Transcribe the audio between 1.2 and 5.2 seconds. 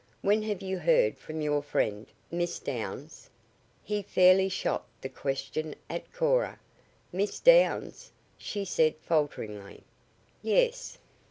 your friend, Miss Downs?" He fairly shot the